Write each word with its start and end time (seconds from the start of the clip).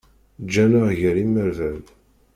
Ǧǧan-aɣ 0.43 0.89
gar 0.99 1.15
yiberdan. 1.19 1.81